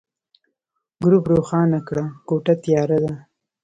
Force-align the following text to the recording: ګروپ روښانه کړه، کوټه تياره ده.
ګروپ 1.03 1.25
روښانه 1.33 1.79
کړه، 1.87 2.05
کوټه 2.27 2.53
تياره 2.63 2.97
ده. 3.03 3.13